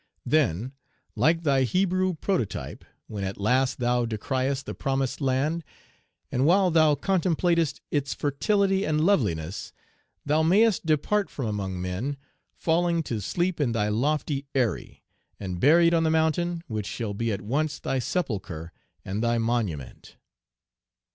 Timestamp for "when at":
3.05-3.39